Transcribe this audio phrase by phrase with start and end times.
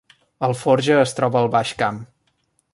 [0.47, 2.03] Alforja es troba al Baix Camp